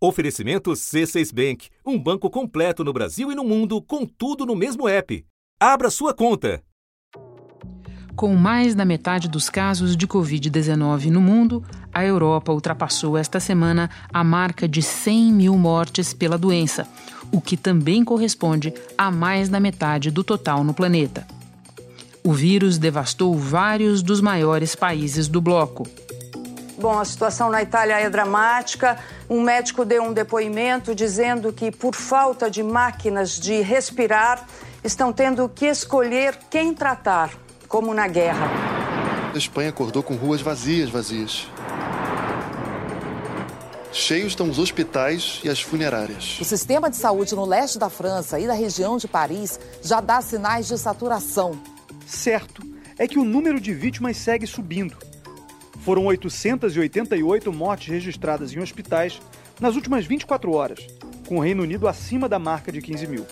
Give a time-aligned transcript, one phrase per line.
[0.00, 4.88] Oferecimento C6 Bank, um banco completo no Brasil e no mundo, com tudo no mesmo
[4.88, 5.26] app.
[5.58, 6.62] Abra sua conta.
[8.14, 13.90] Com mais da metade dos casos de Covid-19 no mundo, a Europa ultrapassou esta semana
[14.12, 16.86] a marca de 100 mil mortes pela doença,
[17.32, 21.26] o que também corresponde a mais da metade do total no planeta.
[22.22, 25.88] O vírus devastou vários dos maiores países do bloco.
[26.78, 28.96] Bom, a situação na Itália é dramática.
[29.28, 34.46] Um médico deu um depoimento dizendo que, por falta de máquinas de respirar,
[34.84, 37.32] estão tendo que escolher quem tratar,
[37.66, 38.48] como na guerra.
[39.34, 41.48] A Espanha acordou com ruas vazias, vazias.
[43.90, 46.38] Cheios estão os hospitais e as funerárias.
[46.40, 50.20] O sistema de saúde no leste da França e da região de Paris já dá
[50.20, 51.60] sinais de saturação.
[52.06, 52.62] Certo
[52.96, 55.07] é que o número de vítimas segue subindo.
[55.88, 59.22] Foram 888 mortes registradas em hospitais
[59.58, 60.86] nas últimas 24 horas,
[61.26, 63.26] com o Reino Unido acima da marca de 15 mil.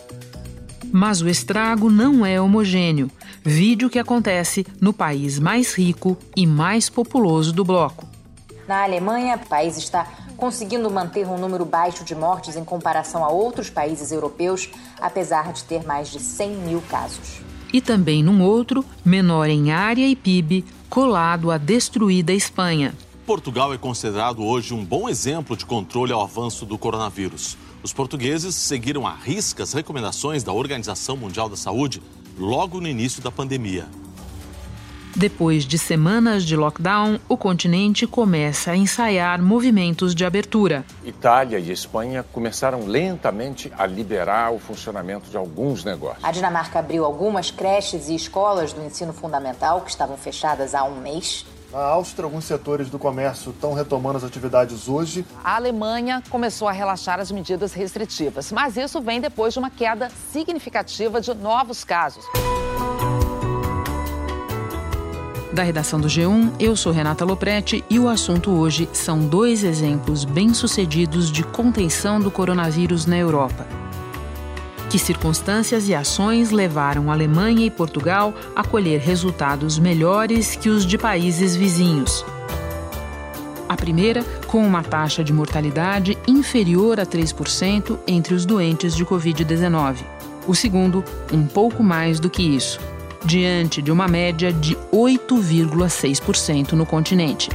[0.91, 3.11] Mas o estrago não é homogêneo.
[3.45, 8.09] Vídeo que acontece no país mais rico e mais populoso do bloco.
[8.67, 13.29] Na Alemanha, o país está conseguindo manter um número baixo de mortes em comparação a
[13.29, 17.43] outros países europeus, apesar de ter mais de 100 mil casos.
[17.71, 20.65] E também num outro, menor em área e PIB,
[20.97, 22.95] colado à destruída Espanha.
[23.27, 27.55] Portugal é considerado hoje um bom exemplo de controle ao avanço do coronavírus.
[27.83, 32.03] Os portugueses seguiram à risca as recomendações da Organização Mundial da Saúde
[32.39, 33.87] logo no início da pandemia.
[35.17, 40.85] Depois de semanas de lockdown, o continente começa a ensaiar movimentos de abertura.
[41.03, 46.23] Itália e Espanha começaram lentamente a liberar o funcionamento de alguns negócios.
[46.23, 51.01] A Dinamarca abriu algumas creches e escolas do ensino fundamental que estavam fechadas há um
[51.01, 51.47] mês.
[51.73, 55.25] Na Áustria, alguns setores do comércio estão retomando as atividades hoje.
[55.43, 60.11] A Alemanha começou a relaxar as medidas restritivas, mas isso vem depois de uma queda
[60.31, 62.23] significativa de novos casos.
[65.57, 70.23] Da redação do G1, eu sou Renata Loprete e o assunto hoje são dois exemplos
[70.23, 73.67] bem-sucedidos de contenção do coronavírus na Europa.
[74.91, 80.99] Que circunstâncias e ações levaram Alemanha e Portugal a colher resultados melhores que os de
[80.99, 82.23] países vizinhos?
[83.67, 90.05] A primeira, com uma taxa de mortalidade inferior a 3% entre os doentes de Covid-19.
[90.47, 91.03] O segundo,
[91.33, 92.79] um pouco mais do que isso
[93.25, 97.51] diante de uma média de 8,6% no continente.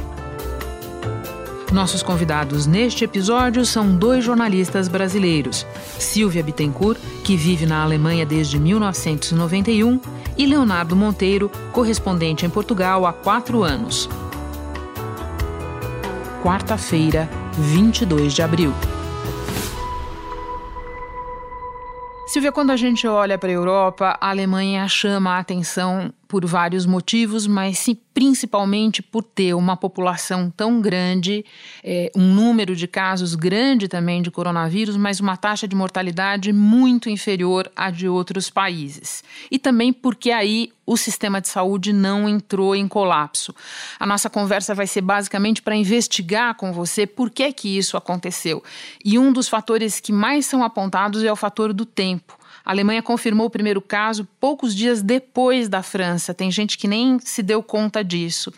[1.72, 5.66] Nossos convidados neste episódio são dois jornalistas brasileiros:
[5.98, 9.98] Silvia Bittencourt, que vive na Alemanha desde 1991,
[10.36, 14.08] e Leonardo Monteiro, correspondente em Portugal há quatro anos.
[16.42, 18.72] Quarta-feira, 22 de abril.
[22.32, 26.86] Silvia, quando a gente olha para a Europa, a Alemanha chama a atenção por vários
[26.86, 31.44] motivos, mas sim, principalmente por ter uma população tão grande,
[31.84, 37.10] é, um número de casos grande também de coronavírus, mas uma taxa de mortalidade muito
[37.10, 39.22] inferior à de outros países.
[39.50, 43.54] E também porque aí o sistema de saúde não entrou em colapso.
[44.00, 48.64] A nossa conversa vai ser basicamente para investigar com você por que que isso aconteceu.
[49.04, 52.40] E um dos fatores que mais são apontados é o fator do tempo.
[52.64, 56.32] A Alemanha confirmou o primeiro caso poucos dias depois da França.
[56.32, 58.52] Tem gente que nem se deu conta disso.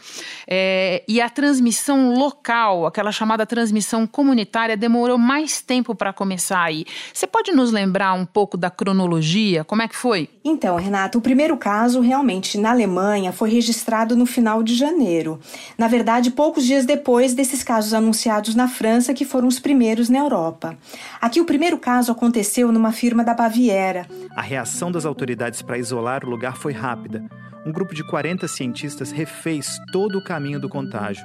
[0.47, 6.85] É, e a transmissão local, aquela chamada transmissão comunitária, demorou mais tempo para começar aí.
[7.13, 9.65] Você pode nos lembrar um pouco da cronologia?
[9.65, 10.29] Como é que foi?
[10.45, 15.41] Então, Renato, o primeiro caso realmente na Alemanha foi registrado no final de janeiro.
[15.79, 20.19] Na verdade, poucos dias depois desses casos anunciados na França, que foram os primeiros na
[20.19, 20.77] Europa.
[21.21, 23.94] Aqui, o primeiro caso aconteceu numa firma da Baviera
[24.35, 27.25] a reação das autoridades para isolar o lugar foi rápida.
[27.67, 31.25] Um grupo de 40 cientistas refez todo o caminho do contágio.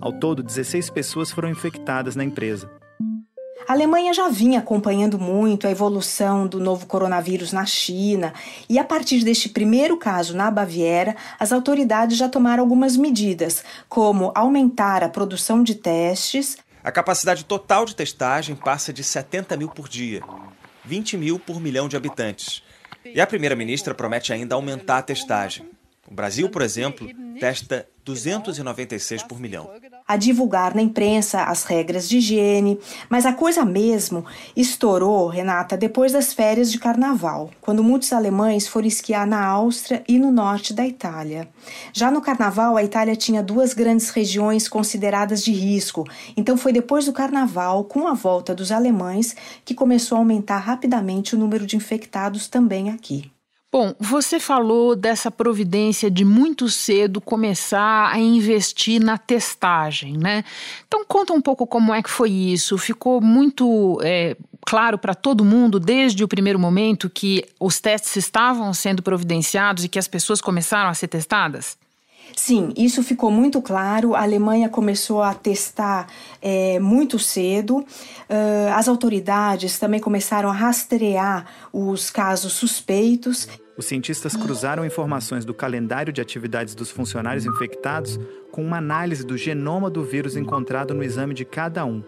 [0.00, 2.70] Ao todo, 16 pessoas foram infectadas na empresa.
[3.68, 8.32] A Alemanha já vinha acompanhando muito a evolução do novo coronavírus na China
[8.68, 14.30] e, a partir deste primeiro caso na Baviera, as autoridades já tomaram algumas medidas, como
[14.36, 16.58] aumentar a produção de testes.
[16.84, 20.22] A capacidade total de testagem passa de 70 mil por dia.
[20.86, 22.62] 20 mil por milhão de habitantes.
[23.04, 25.68] E a primeira-ministra promete ainda aumentar a testagem.
[26.08, 29.68] O Brasil, por exemplo, testa 296 por milhão.
[30.06, 32.78] a divulgar na imprensa as regras de higiene,
[33.10, 34.24] mas a coisa mesmo
[34.54, 40.16] estourou, Renata, depois das férias de carnaval, quando muitos alemães foram esquiar na Áustria e
[40.16, 41.48] no norte da Itália.
[41.92, 46.04] Já no carnaval, a Itália tinha duas grandes regiões consideradas de risco,
[46.36, 51.34] então foi depois do carnaval, com a volta dos alemães, que começou a aumentar rapidamente
[51.34, 53.35] o número de infectados também aqui.
[53.78, 60.44] Bom, você falou dessa providência de muito cedo começar a investir na testagem, né?
[60.88, 62.78] Então conta um pouco como é que foi isso.
[62.78, 64.34] Ficou muito é,
[64.64, 69.90] claro para todo mundo desde o primeiro momento que os testes estavam sendo providenciados e
[69.90, 71.76] que as pessoas começaram a ser testadas?
[72.34, 74.14] Sim, isso ficou muito claro.
[74.14, 76.06] A Alemanha começou a testar
[76.40, 77.78] é, muito cedo.
[77.78, 83.48] Uh, as autoridades também começaram a rastrear os casos suspeitos.
[83.76, 88.18] Os cientistas cruzaram informações do calendário de atividades dos funcionários infectados
[88.50, 92.02] com uma análise do genoma do vírus encontrado no exame de cada um.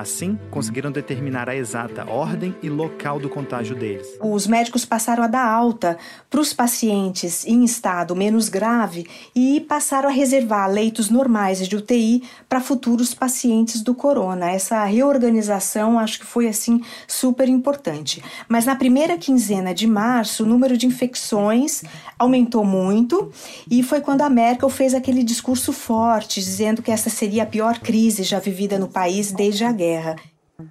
[0.00, 4.06] Assim, conseguiram determinar a exata ordem e local do contágio deles.
[4.18, 5.98] Os médicos passaram a dar alta
[6.30, 9.06] para os pacientes em estado menos grave
[9.36, 14.50] e passaram a reservar leitos normais de UTI para futuros pacientes do corona.
[14.50, 18.22] Essa reorganização acho que foi assim super importante.
[18.48, 21.82] Mas na primeira quinzena de março, o número de infecções
[22.18, 23.30] aumentou muito
[23.70, 27.78] e foi quando a Merkel fez aquele discurso forte dizendo que essa seria a pior
[27.80, 29.89] crise já vivida no país desde a guerra.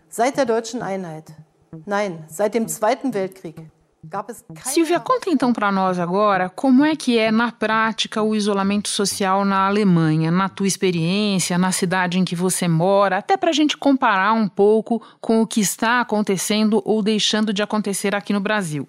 [0.10, 1.33] Seit der deutschen Einheit.
[1.86, 3.69] Nein, seit dem Zweiten Weltkrieg.
[4.63, 9.44] Silvia, conta então para nós agora como é que é na prática o isolamento social
[9.44, 13.75] na Alemanha, na tua experiência, na cidade em que você mora, até para a gente
[13.75, 18.88] comparar um pouco com o que está acontecendo ou deixando de acontecer aqui no Brasil.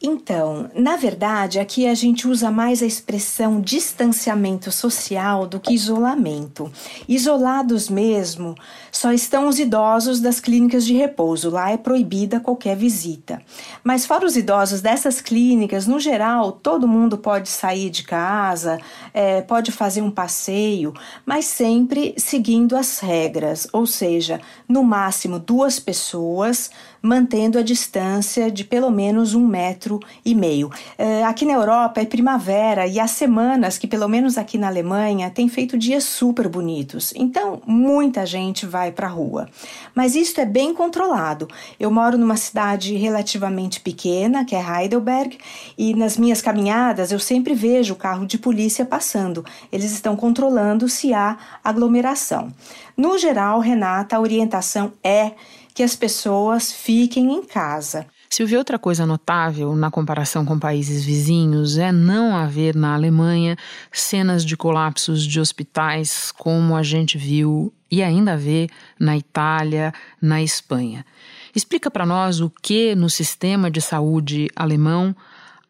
[0.00, 6.70] Então, na verdade, aqui a gente usa mais a expressão distanciamento social do que isolamento.
[7.08, 8.54] Isolados mesmo,
[8.92, 11.50] só estão os idosos das clínicas de repouso.
[11.50, 13.42] Lá é proibida qualquer visita.
[13.82, 18.78] Mas fora os idosos dessas clínicas, no geral, todo mundo pode sair de casa,
[19.12, 20.94] é, pode fazer um passeio,
[21.26, 26.70] mas sempre seguindo as regras, ou seja, no máximo duas pessoas,
[27.02, 30.68] mantendo a distância de pelo menos um metro e meio.
[30.98, 35.30] Uh, aqui na Europa é primavera e há semanas que, pelo menos aqui na Alemanha,
[35.30, 37.12] tem feito dias super bonitos.
[37.16, 39.48] Então, muita gente vai para a rua.
[39.94, 41.48] Mas isso é bem controlado.
[41.78, 45.38] Eu moro numa cidade relativamente pequena, que é Heidelberg,
[45.76, 49.44] e nas minhas caminhadas eu sempre vejo o carro de polícia passando.
[49.72, 52.52] Eles estão controlando se há aglomeração.
[52.96, 55.32] No geral, Renata, a orientação é
[55.78, 58.04] que as pessoas fiquem em casa.
[58.28, 63.56] Silvia, outra coisa notável na comparação com países vizinhos é não haver na Alemanha
[63.92, 68.66] cenas de colapsos de hospitais como a gente viu e ainda vê
[68.98, 71.06] na Itália, na Espanha.
[71.54, 75.14] Explica para nós o que no sistema de saúde alemão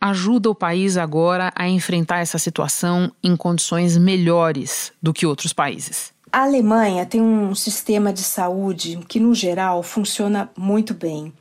[0.01, 6.17] ajuda o país agora a enfrentar essa situação em condições melhores do que outros países.
[6.31, 11.33] A Alemanha tem um sistema de saúde que, no geral, funciona muito bem.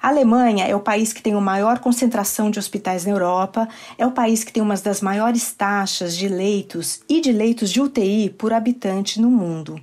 [0.00, 4.04] A Alemanha é o país que tem a maior concentração de hospitais na Europa, é
[4.04, 8.30] o país que tem uma das maiores taxas de leitos e de leitos de UTI
[8.30, 9.80] por habitante no mundo.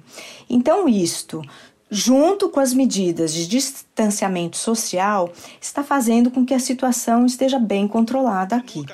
[0.50, 1.42] Então, isto,
[1.90, 5.32] junto com as medidas de distanciamento social,
[5.62, 8.86] está fazendo com que a situação esteja bem controlada aqui.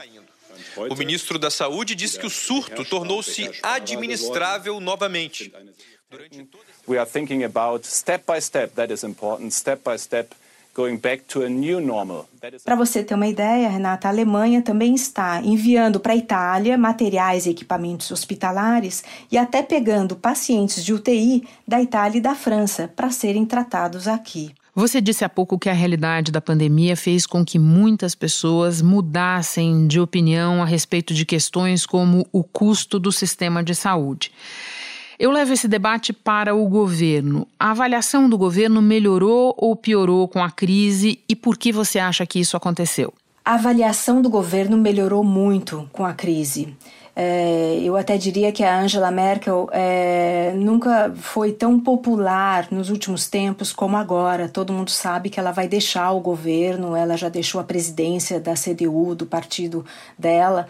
[0.90, 5.52] O ministro da Saúde disse que o surto tornou-se administrável novamente.
[6.88, 10.34] We are thinking about step by step, that is important, step by step
[10.76, 12.28] going back to a new normal.
[12.64, 17.46] Para você ter uma ideia, Renata, a Alemanha também está enviando para a Itália materiais
[17.46, 23.10] e equipamentos hospitalares e até pegando pacientes de UTI da Itália e da França para
[23.10, 24.54] serem tratados aqui.
[24.76, 29.88] Você disse há pouco que a realidade da pandemia fez com que muitas pessoas mudassem
[29.88, 34.34] de opinião a respeito de questões como o custo do sistema de saúde.
[35.18, 37.48] Eu levo esse debate para o governo.
[37.58, 42.26] A avaliação do governo melhorou ou piorou com a crise e por que você acha
[42.26, 43.14] que isso aconteceu?
[43.44, 46.76] A avaliação do governo melhorou muito com a crise.
[47.16, 53.30] É, eu até diria que a Angela Merkel é, nunca foi tão popular nos últimos
[53.30, 54.50] tempos como agora.
[54.50, 58.54] Todo mundo sabe que ela vai deixar o governo, ela já deixou a presidência da
[58.56, 59.86] CDU, do partido
[60.20, 60.68] dela.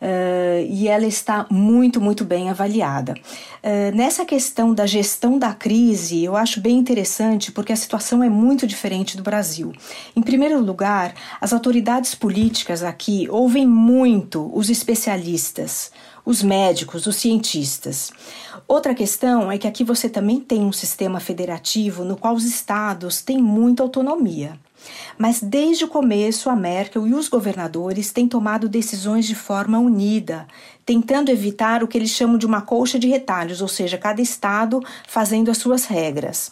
[0.00, 3.14] Uh, e ela está muito, muito bem avaliada.
[3.62, 8.30] Uh, nessa questão da gestão da crise, eu acho bem interessante porque a situação é
[8.30, 9.72] muito diferente do Brasil.
[10.16, 15.90] Em primeiro lugar, as autoridades políticas aqui ouvem muito os especialistas
[16.24, 18.12] os médicos, os cientistas.
[18.68, 23.20] Outra questão é que aqui você também tem um sistema federativo no qual os estados
[23.20, 24.52] têm muita autonomia.
[25.18, 30.46] Mas desde o começo, a Merkel e os governadores têm tomado decisões de forma unida,
[30.84, 34.82] tentando evitar o que eles chamam de uma colcha de retalhos, ou seja, cada estado
[35.06, 36.50] fazendo as suas regras.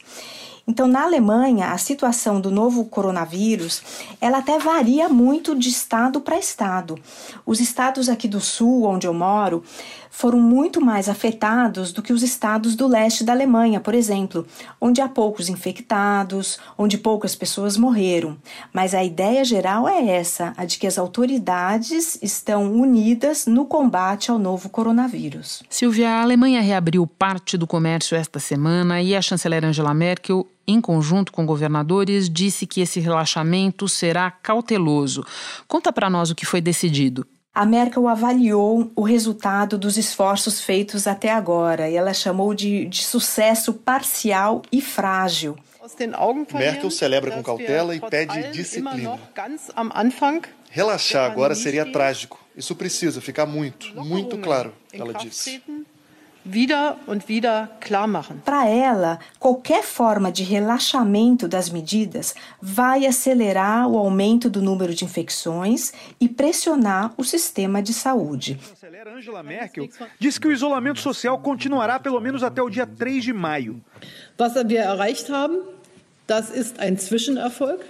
[0.68, 3.82] Então, na Alemanha, a situação do novo coronavírus,
[4.20, 6.98] ela até varia muito de estado para estado.
[7.46, 9.64] Os estados aqui do sul, onde eu moro,
[10.10, 14.46] foram muito mais afetados do que os estados do leste da Alemanha, por exemplo,
[14.80, 18.36] onde há poucos infectados, onde poucas pessoas morreram.
[18.72, 24.30] Mas a ideia geral é essa, a de que as autoridades estão unidas no combate
[24.30, 25.62] ao novo coronavírus.
[25.68, 30.82] Silvia, a Alemanha reabriu parte do comércio esta semana e a chanceler Angela Merkel em
[30.82, 35.24] conjunto com governadores, disse que esse relaxamento será cauteloso.
[35.66, 37.26] Conta para nós o que foi decidido.
[37.58, 43.02] A Merkel avaliou o resultado dos esforços feitos até agora e ela chamou de, de
[43.02, 45.58] sucesso parcial e frágil.
[46.54, 49.18] Merkel celebra com cautela e pede disciplina.
[50.70, 52.38] Relaxar agora seria trágico.
[52.56, 55.60] Isso precisa ficar muito, muito claro, ela disse
[58.44, 65.04] Para ela, qualquer forma de relaxamento das medidas vai acelerar o aumento do número de
[65.04, 68.58] infecções e pressionar o sistema de saúde.
[68.60, 69.88] A chanceler Angela Merkel
[70.18, 73.80] diz que o isolamento social continuará pelo menos até o dia 3 de maio.
[74.38, 75.60] Was wir erreicht haben,
[76.26, 77.84] das ist ein Zwischenerfolg,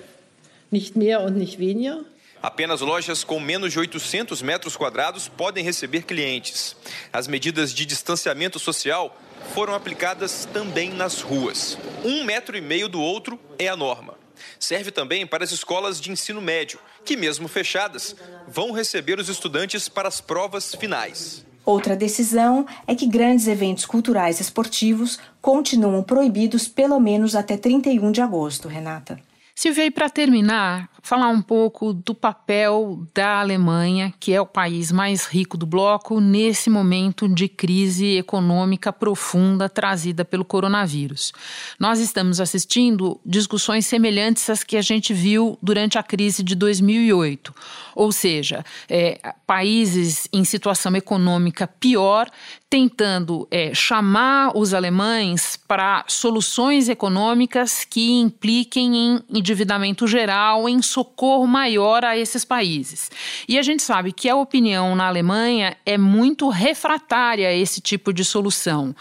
[0.70, 2.04] nicht mehr und nicht weniger.
[2.42, 6.76] Apenas lojas com menos de 800 metros quadrados podem receber clientes.
[7.12, 9.16] As medidas de distanciamento social
[9.54, 11.76] foram aplicadas também nas ruas.
[12.04, 14.14] Um metro e meio do outro é a norma.
[14.58, 18.14] Serve também para as escolas de ensino médio, que, mesmo fechadas,
[18.46, 21.44] vão receber os estudantes para as provas finais.
[21.64, 28.10] Outra decisão é que grandes eventos culturais e esportivos continuam proibidos pelo menos até 31
[28.10, 29.20] de agosto, Renata.
[29.54, 34.92] Silvia, e para terminar, falar um pouco do papel da Alemanha, que é o país
[34.92, 41.32] mais rico do bloco, nesse momento de crise econômica profunda trazida pelo coronavírus.
[41.80, 47.54] Nós estamos assistindo discussões semelhantes às que a gente viu durante a crise de 2008,
[47.96, 52.30] ou seja, é, países em situação econômica pior
[52.70, 61.46] tentando é, chamar os alemães para soluções econômicas que impliquem em endividamento geral, em socorro
[61.46, 63.08] maior a esses países.
[63.48, 68.12] E a gente sabe que a opinião na Alemanha é muito refratária a esse tipo
[68.12, 68.92] de solução.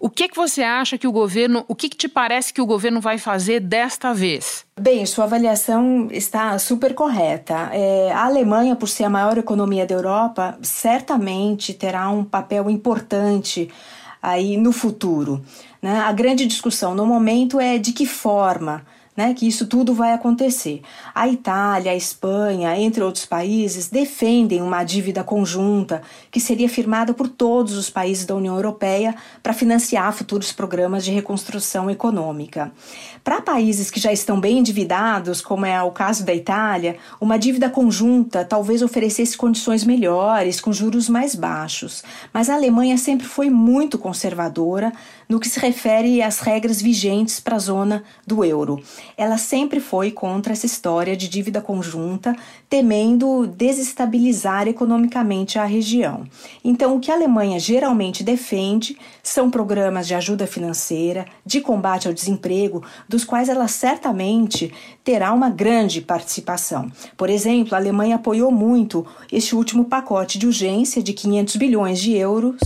[0.00, 2.64] O que, que você acha que o governo, o que, que te parece que o
[2.64, 4.64] governo vai fazer desta vez?
[4.80, 7.68] Bem, sua avaliação está super correta.
[7.70, 13.68] É, a Alemanha, por ser a maior economia da Europa, certamente terá um papel importante
[14.22, 15.44] aí no futuro.
[15.82, 16.00] Né?
[16.00, 20.80] A grande discussão no momento é de que forma né, que isso tudo vai acontecer.
[21.14, 27.28] A Itália, a Espanha, entre outros países, defendem uma dívida conjunta que seria firmada por
[27.28, 32.72] todos os países da União Europeia para financiar futuros programas de reconstrução econômica.
[33.22, 37.68] Para países que já estão bem endividados, como é o caso da Itália, uma dívida
[37.68, 42.02] conjunta talvez oferecesse condições melhores, com juros mais baixos.
[42.32, 44.92] Mas a Alemanha sempre foi muito conservadora
[45.28, 48.82] no que se refere às regras vigentes para a zona do euro.
[49.16, 52.36] Ela sempre foi contra essa história de dívida conjunta,
[52.68, 56.24] temendo desestabilizar economicamente a região.
[56.64, 62.14] Então, o que a Alemanha geralmente defende são programas de ajuda financeira, de combate ao
[62.14, 64.72] desemprego, dos quais ela certamente
[65.04, 66.90] terá uma grande participação.
[67.16, 72.16] Por exemplo, a Alemanha apoiou muito este último pacote de urgência de 500 bilhões de
[72.16, 72.60] euros.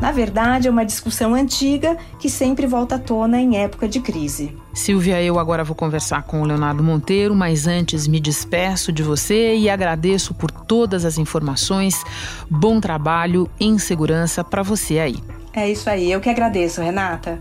[0.00, 4.56] Na verdade, é uma discussão antiga que sempre volta à tona em época de crise.
[4.74, 9.56] Silvia, eu agora vou conversar com o Leonardo Monteiro, mas antes me despeço de você
[9.56, 12.04] e agradeço por todas as informações.
[12.50, 15.16] Bom trabalho em segurança para você aí.
[15.52, 17.40] É isso aí, eu que agradeço, Renata.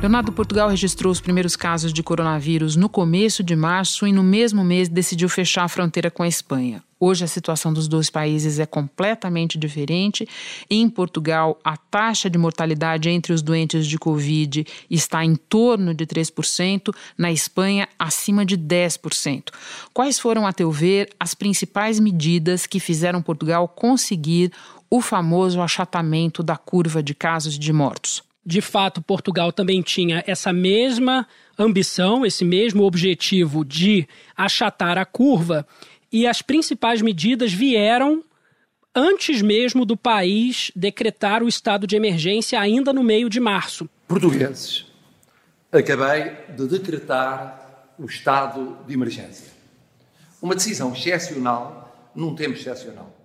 [0.00, 4.64] Leonardo Portugal registrou os primeiros casos de coronavírus no começo de março e no mesmo
[4.64, 6.82] mês decidiu fechar a fronteira com a Espanha.
[6.98, 10.26] Hoje a situação dos dois países é completamente diferente.
[10.70, 16.06] Em Portugal, a taxa de mortalidade entre os doentes de Covid está em torno de
[16.06, 19.50] 3%, na Espanha, acima de 10%.
[19.92, 24.50] Quais foram, a teu ver, as principais medidas que fizeram Portugal conseguir
[24.88, 28.29] o famoso achatamento da curva de casos de mortos?
[28.50, 31.24] De fato, Portugal também tinha essa mesma
[31.56, 35.64] ambição, esse mesmo objetivo de achatar a curva,
[36.10, 38.24] e as principais medidas vieram
[38.92, 43.88] antes mesmo do país decretar o estado de emergência, ainda no meio de março.
[44.08, 44.84] Portugueses,
[45.70, 49.46] acabei de decretar o estado de emergência.
[50.42, 53.19] Uma decisão excepcional num tempo excepcional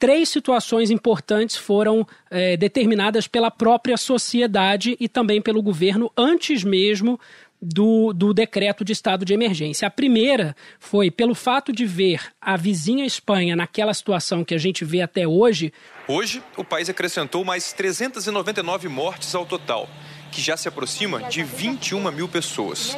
[0.00, 7.20] três situações importantes foram é, determinadas pela própria sociedade e também pelo governo antes mesmo
[7.60, 9.86] do, do decreto de estado de emergência.
[9.86, 14.86] A primeira foi pelo fato de ver a vizinha Espanha naquela situação que a gente
[14.86, 15.70] vê até hoje.
[16.08, 19.88] Hoje, o país acrescentou mais 399 mortes ao total
[20.30, 22.96] que já se aproxima de 21 mil pessoas.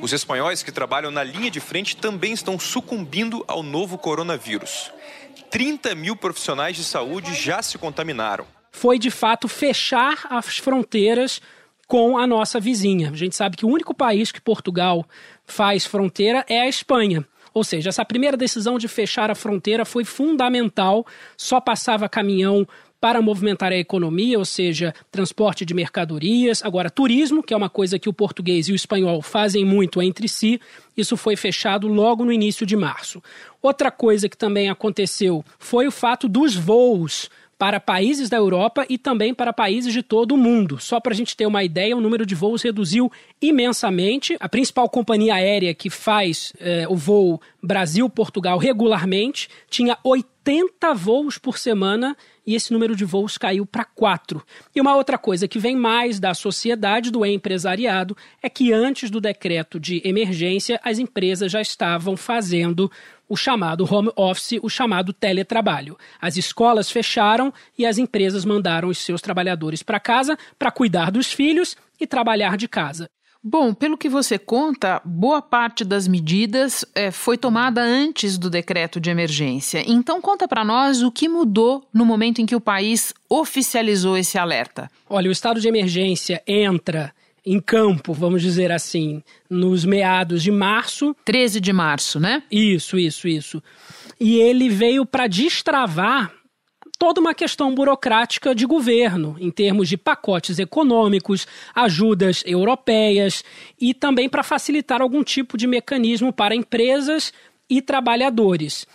[0.00, 4.92] Os espanhóis que trabalham na linha de frente também estão sucumbindo ao novo coronavírus.
[5.50, 8.46] 30 mil profissionais de saúde já se contaminaram.
[8.70, 11.40] Foi de fato fechar as fronteiras
[11.86, 13.10] com a nossa vizinha.
[13.10, 15.06] A gente sabe que o único país que Portugal
[15.44, 17.26] faz fronteira é a Espanha.
[17.54, 22.68] Ou seja, essa primeira decisão de fechar a fronteira foi fundamental, só passava caminhão
[23.00, 26.62] para movimentar a economia, ou seja, transporte de mercadorias.
[26.64, 30.28] Agora, turismo, que é uma coisa que o português e o espanhol fazem muito entre
[30.28, 30.60] si,
[30.98, 33.22] isso foi fechado logo no início de março.
[33.62, 38.96] Outra coisa que também aconteceu foi o fato dos voos para países da Europa e
[38.96, 40.78] também para países de todo o mundo.
[40.78, 43.10] Só para a gente ter uma ideia, o número de voos reduziu
[43.42, 44.36] imensamente.
[44.38, 51.58] A principal companhia aérea que faz eh, o voo Brasil-Portugal regularmente tinha 80 voos por
[51.58, 54.42] semana e esse número de voos caiu para quatro.
[54.74, 59.20] E uma outra coisa que vem mais da sociedade, do empresariado, é que antes do
[59.20, 62.90] decreto de emergência, as empresas já estavam fazendo
[63.28, 65.96] o chamado home office, o chamado teletrabalho.
[66.20, 71.32] As escolas fecharam e as empresas mandaram os seus trabalhadores para casa para cuidar dos
[71.32, 73.08] filhos e trabalhar de casa.
[73.42, 78.98] Bom, pelo que você conta, boa parte das medidas é, foi tomada antes do decreto
[78.98, 79.84] de emergência.
[79.86, 84.36] Então, conta para nós o que mudou no momento em que o país oficializou esse
[84.36, 84.90] alerta.
[85.08, 87.14] Olha, o estado de emergência entra
[87.44, 91.14] em campo, vamos dizer assim, nos meados de março.
[91.24, 92.42] 13 de março, né?
[92.50, 93.62] Isso, isso, isso.
[94.20, 96.32] E ele veio para destravar
[96.98, 103.44] toda uma questão burocrática de governo, em termos de pacotes econômicos, ajudas europeias
[103.80, 107.32] e também para facilitar algum tipo de mecanismo para empresas
[107.70, 108.86] e trabalhadores.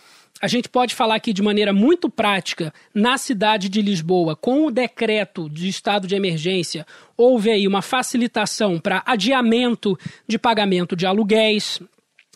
[0.43, 4.71] A gente pode falar aqui de maneira muito prática, na cidade de Lisboa, com o
[4.71, 11.79] decreto de estado de emergência, houve aí uma facilitação para adiamento de pagamento de aluguéis,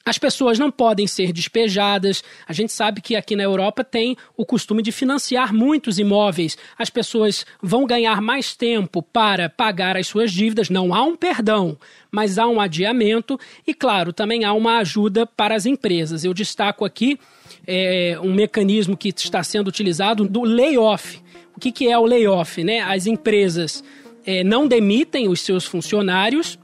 [0.08, 2.24] as pessoas não podem ser despejadas.
[2.48, 6.58] A gente sabe que aqui na Europa tem o costume de financiar muitos imóveis.
[6.78, 10.70] As pessoas vão ganhar mais tempo para pagar as suas dívidas.
[10.70, 11.78] Não há um perdão,
[12.10, 16.24] mas há um adiamento e, claro, também há uma ajuda para as empresas.
[16.24, 17.20] Eu destaco aqui
[17.68, 21.22] é, um mecanismo que está sendo utilizado do layoff.
[21.56, 22.64] O que, que é o layoff?
[22.64, 22.80] Né?
[22.80, 23.84] As empresas
[24.26, 26.58] é, não demitem os seus funcionários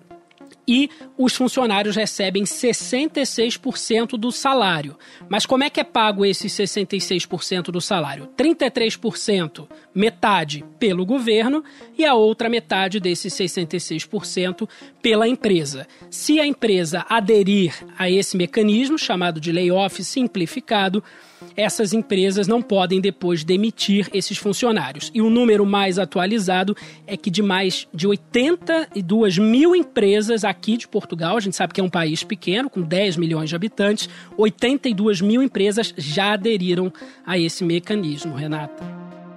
[0.68, 4.98] e os funcionários recebem 66% do salário.
[5.28, 8.30] Mas como é que é pago esses 66% do salário?
[8.38, 11.64] 33%, metade pelo governo
[11.98, 14.68] e a outra metade desses 66%
[15.02, 15.88] pela empresa.
[16.10, 21.04] Se a empresa aderir a esse mecanismo chamado de layoff simplificado,
[21.56, 25.12] essas empresas não podem depois demitir esses funcionários.
[25.14, 26.76] E o número mais atualizado
[27.06, 31.82] é que de mais de 82 mil empresas aqui de Portugal, a gente sabe que
[31.82, 36.92] é um país pequeno, com 10 milhões de habitantes, 82 mil empresas já aderiram
[37.26, 38.84] a esse mecanismo, Renata.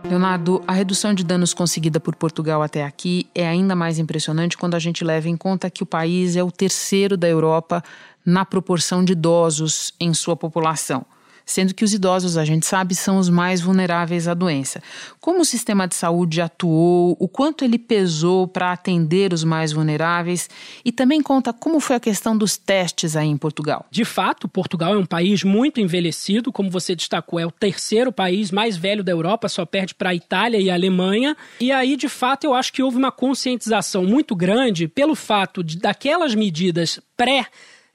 [0.09, 4.77] Leonardo, a redução de danos conseguida por Portugal até aqui é ainda mais impressionante quando
[4.77, 7.83] a gente leva em conta que o país é o terceiro da Europa
[8.25, 11.05] na proporção de idosos em sua população
[11.47, 14.83] sendo que os idosos, a gente sabe, são os mais vulneráveis à doença.
[15.21, 20.51] Como o sistema de saúde atuou, o quanto ele pesou para atender os mais vulneráveis
[20.85, 23.87] e também conta como foi a questão dos testes aí em Portugal.
[23.93, 28.51] De fato, Portugal é um país muito envelhecido, como você destacou, é o terceiro país
[28.51, 31.37] mais velho da Europa, só perde para a Itália e a Alemanha.
[31.61, 35.79] E aí, de fato, eu acho que houve uma conscientização muito grande pelo fato de
[35.79, 37.47] daquelas medidas pré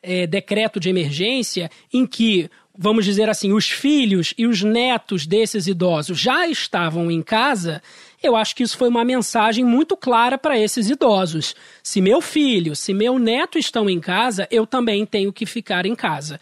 [0.02, 2.50] é, decreto de emergência em que
[2.82, 7.80] vamos dizer assim, os filhos e os netos desses idosos já estavam em casa,
[8.24, 11.56] eu acho que isso foi uma mensagem muito clara para esses idosos.
[11.84, 15.94] Se meu filho, se meu neto estão em casa, eu também tenho que ficar em
[15.94, 16.40] casa.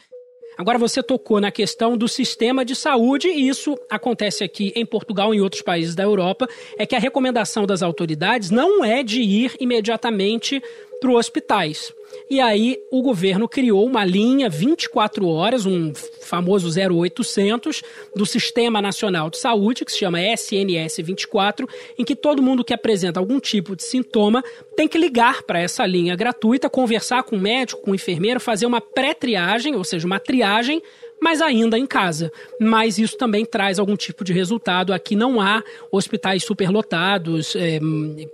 [0.58, 5.34] Agora você tocou na questão do sistema de saúde, e isso acontece aqui em Portugal
[5.34, 6.48] e em outros países da Europa,
[6.78, 10.62] é que a recomendação das autoridades não é de ir imediatamente
[11.02, 11.94] para os hospitais.
[12.30, 17.82] E aí o governo criou uma linha 24 horas, um famoso 0800
[18.16, 22.72] do Sistema Nacional de Saúde, que se chama SNS 24, em que todo mundo que
[22.72, 24.44] apresenta algum tipo de sintoma
[24.78, 28.68] tem que ligar para essa linha gratuita, conversar com o médico, com o enfermeiro, fazer
[28.68, 30.84] uma pré-triagem, ou seja, uma triagem
[31.22, 32.32] mas ainda em casa.
[32.60, 34.94] Mas isso também traz algum tipo de resultado.
[34.94, 37.80] Aqui não há hospitais superlotados, é,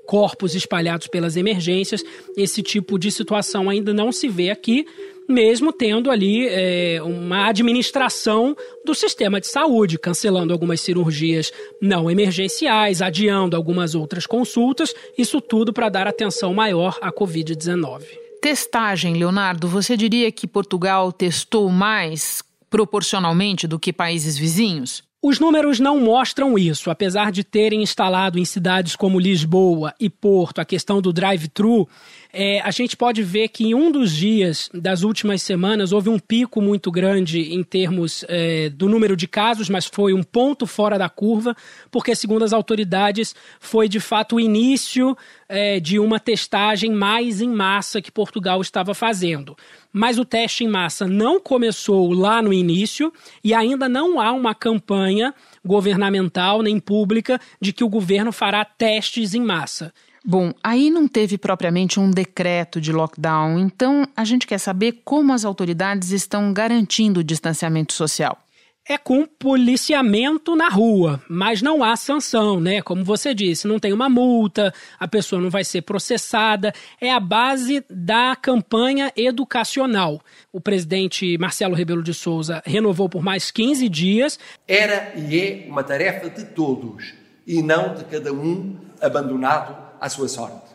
[0.05, 2.03] corpos espalhados pelas emergências.
[2.37, 4.85] Esse tipo de situação ainda não se vê aqui,
[5.27, 13.01] mesmo tendo ali é, uma administração do sistema de saúde, cancelando algumas cirurgias não emergenciais,
[13.01, 18.03] adiando algumas outras consultas, isso tudo para dar atenção maior à Covid-19.
[18.41, 25.03] Testagem, Leonardo, você diria que Portugal testou mais proporcionalmente do que países vizinhos?
[25.27, 30.59] Os números não mostram isso, apesar de terem instalado em cidades como Lisboa e Porto
[30.59, 31.89] a questão do drive-thru.
[32.37, 36.19] É, a gente pode ver que em um dos dias das últimas semanas houve um
[36.19, 40.97] pico muito grande em termos é, do número de casos, mas foi um ponto fora
[40.97, 41.55] da curva,
[41.89, 45.15] porque, segundo as autoridades, foi de fato o início
[45.47, 49.55] é, de uma testagem mais em massa que Portugal estava fazendo
[49.97, 54.53] mas o teste em massa não começou lá no início e ainda não há uma
[54.53, 59.93] campanha governamental nem pública de que o governo fará testes em massa.
[60.27, 65.31] Bom, aí não teve propriamente um decreto de lockdown, então a gente quer saber como
[65.31, 68.39] as autoridades estão garantindo o distanciamento social
[68.87, 72.83] é com policiamento na rua, mas não há sanção, né?
[72.83, 76.71] Como você disse, não tem uma multa, a pessoa não vai ser processada.
[77.01, 80.21] É a base da campanha educacional.
[80.53, 84.39] O presidente Marcelo Rebelo de Souza renovou por mais 15 dias.
[84.67, 87.15] Era e é uma tarefa de todos
[87.47, 90.73] e não de cada um abandonado à sua sorte.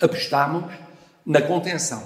[0.00, 0.72] Apostamos
[1.24, 2.02] na contenção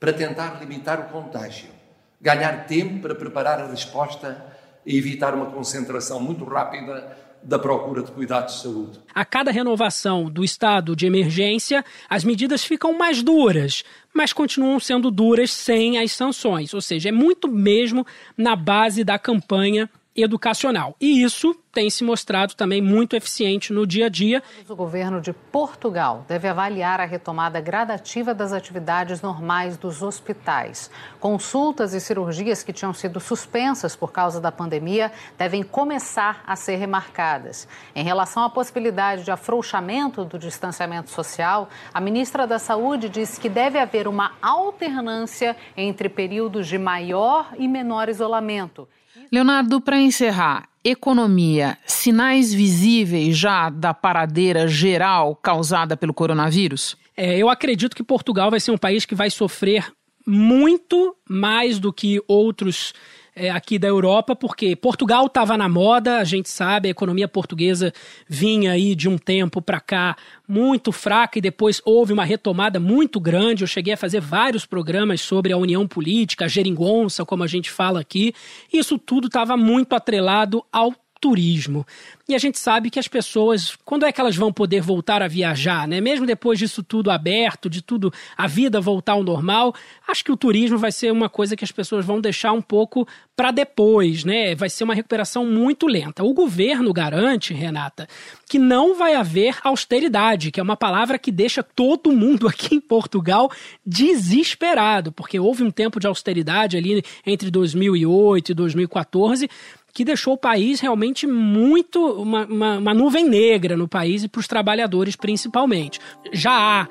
[0.00, 1.82] para tentar limitar o contágio
[2.22, 4.46] ganhar tempo para preparar a resposta
[4.86, 9.00] e evitar uma concentração muito rápida da procura de cuidados de saúde.
[9.12, 13.82] A cada renovação do estado de emergência, as medidas ficam mais duras,
[14.14, 18.06] mas continuam sendo duras sem as sanções, ou seja, é muito mesmo
[18.36, 20.94] na base da campanha educacional.
[21.00, 24.42] E isso tem se mostrado também muito eficiente no dia a dia.
[24.68, 30.90] O governo de Portugal deve avaliar a retomada gradativa das atividades normais dos hospitais.
[31.18, 36.76] Consultas e cirurgias que tinham sido suspensas por causa da pandemia devem começar a ser
[36.76, 37.66] remarcadas.
[37.94, 43.48] Em relação à possibilidade de afrouxamento do distanciamento social, a ministra da Saúde disse que
[43.48, 48.86] deve haver uma alternância entre períodos de maior e menor isolamento.
[49.32, 56.98] Leonardo, para encerrar, economia, sinais visíveis já da paradeira geral causada pelo coronavírus?
[57.16, 59.90] É, eu acredito que Portugal vai ser um país que vai sofrer
[60.26, 62.92] muito mais do que outros
[63.34, 67.92] é, aqui da Europa, porque Portugal estava na moda, a gente sabe, a economia portuguesa
[68.28, 70.16] vinha aí de um tempo para cá
[70.46, 73.62] muito fraca e depois houve uma retomada muito grande.
[73.62, 77.70] Eu cheguei a fazer vários programas sobre a união política, a geringonça, como a gente
[77.70, 78.34] fala aqui.
[78.72, 81.86] Isso tudo estava muito atrelado ao turismo.
[82.28, 85.28] E a gente sabe que as pessoas, quando é que elas vão poder voltar a
[85.28, 86.00] viajar, né?
[86.00, 89.72] Mesmo depois disso tudo aberto, de tudo, a vida voltar ao normal,
[90.08, 93.06] acho que o turismo vai ser uma coisa que as pessoas vão deixar um pouco
[93.36, 94.56] para depois, né?
[94.56, 96.24] Vai ser uma recuperação muito lenta.
[96.24, 98.08] O governo garante, Renata,
[98.48, 102.80] que não vai haver austeridade, que é uma palavra que deixa todo mundo aqui em
[102.80, 103.48] Portugal
[103.86, 109.48] desesperado, porque houve um tempo de austeridade ali entre 2008 e 2014
[109.92, 112.00] que deixou o país realmente muito.
[112.00, 116.00] uma, uma, uma nuvem negra no país e para os trabalhadores principalmente.
[116.32, 116.88] Já há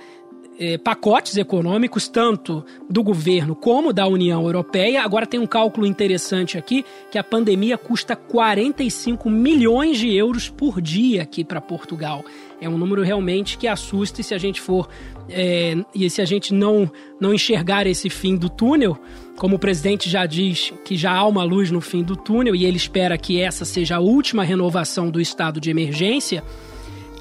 [0.62, 5.02] é, pacotes econômicos, tanto do governo como da União Europeia.
[5.02, 10.80] Agora tem um cálculo interessante aqui, que a pandemia custa 45 milhões de euros por
[10.80, 12.24] dia aqui para Portugal.
[12.62, 14.88] É um número realmente que assusta e se a gente for
[15.28, 19.00] é, e se a gente não, não enxergar esse fim do túnel,
[19.42, 22.64] como o presidente já diz que já há uma luz no fim do túnel e
[22.64, 26.44] ele espera que essa seja a última renovação do estado de emergência,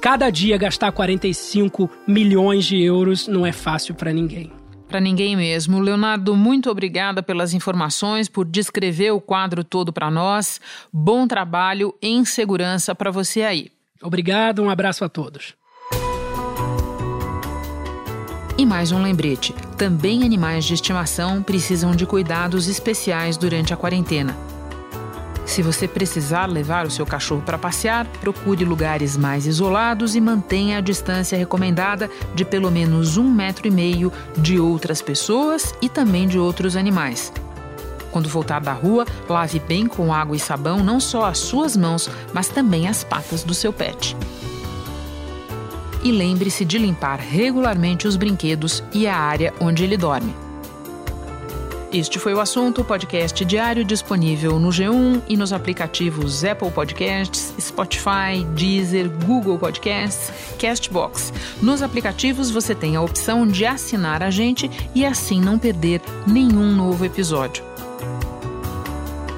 [0.02, 4.52] cada dia gastar 45 milhões de euros não é fácil para ninguém.
[4.86, 5.80] Para ninguém mesmo.
[5.80, 10.60] Leonardo, muito obrigada pelas informações, por descrever o quadro todo para nós.
[10.92, 13.72] Bom trabalho em segurança para você aí.
[14.02, 15.54] Obrigado, um abraço a todos.
[18.60, 24.36] E mais um lembrete: também animais de estimação precisam de cuidados especiais durante a quarentena.
[25.46, 30.76] Se você precisar levar o seu cachorro para passear, procure lugares mais isolados e mantenha
[30.76, 36.28] a distância recomendada de pelo menos um metro e meio de outras pessoas e também
[36.28, 37.32] de outros animais.
[38.10, 42.10] Quando voltar da rua, lave bem com água e sabão não só as suas mãos,
[42.34, 44.14] mas também as patas do seu pet.
[46.02, 50.34] E lembre-se de limpar regularmente os brinquedos e a área onde ele dorme.
[51.92, 58.44] Este foi o assunto, podcast diário disponível no G1 e nos aplicativos Apple Podcasts, Spotify,
[58.54, 61.32] Deezer, Google Podcasts, Castbox.
[61.60, 66.72] Nos aplicativos você tem a opção de assinar a gente e assim não perder nenhum
[66.72, 67.64] novo episódio.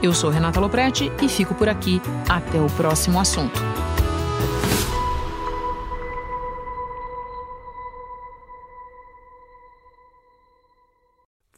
[0.02, 2.02] Eu sou Renata Loprete e fico por aqui.
[2.28, 3.62] Até o próximo assunto.